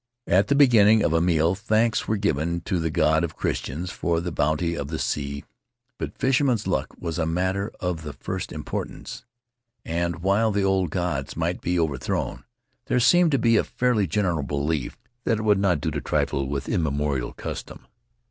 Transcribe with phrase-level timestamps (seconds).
[0.25, 4.19] At the beginning of a meal thanks were given to the God of Christians for
[4.19, 5.45] the bounty of the sea;
[5.99, 9.25] but fisherman's luck was a matter of the first importance,
[9.85, 12.45] and, while the old gods might be overthrown,
[12.87, 16.47] there seemed to be a fairly general belief that it would not do to trifle
[16.49, 17.85] with immemorial custom.